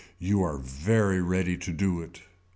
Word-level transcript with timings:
You 0.17 0.41
are 0.41 0.57
very 0.57 1.21
ready 1.21 1.55
to 1.57 1.71
do 1.71 2.01
it. 2.01 2.21